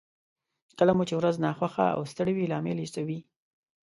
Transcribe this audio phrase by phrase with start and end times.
[0.77, 3.19] کله مو چې ورځ ناخوښه او ستړې وي لامل يې څه وي؟